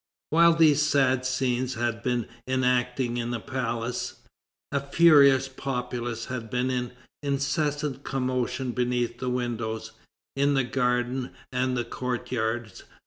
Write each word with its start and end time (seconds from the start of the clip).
While 0.31 0.55
these 0.55 0.81
sad 0.81 1.27
scenes 1.27 1.75
had 1.75 2.01
been 2.01 2.27
enacting 2.47 3.17
in 3.17 3.29
the 3.29 3.39
palace, 3.39 4.23
a 4.71 4.79
furious 4.79 5.47
populace 5.47 6.25
had 6.25 6.49
been 6.49 6.71
in 6.71 6.93
incessant 7.21 8.03
commotion 8.03 8.71
beneath 8.71 9.19
the 9.19 9.29
windows, 9.29 9.91
in 10.35 10.55
the 10.55 10.63
garden 10.63 11.29
and 11.51 11.77
the 11.77 11.85
courtyards. 11.85 12.83